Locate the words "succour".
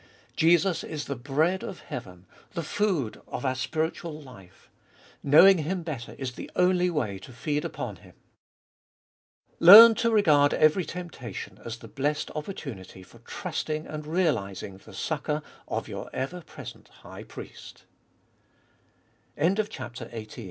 14.95-15.43